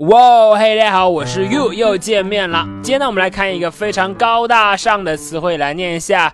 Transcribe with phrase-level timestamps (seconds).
[0.00, 2.68] 哇，嘿大家好，我是 you，又见面了。
[2.82, 6.30] 今天呢，我们来看一个非常高大上的词汇，来念一下